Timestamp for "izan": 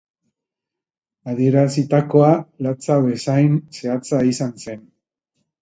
4.31-4.57